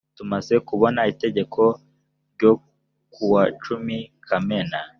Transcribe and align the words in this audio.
tumaze 0.17 0.53
kubona 0.67 1.01
itegeko 1.11 1.61
n 1.73 1.75
ryo 2.33 2.51
kuwa 3.13 3.41
cumi 3.63 3.97
kamena 4.27 4.79